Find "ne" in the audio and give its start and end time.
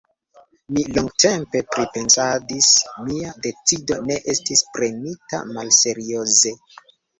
4.09-4.19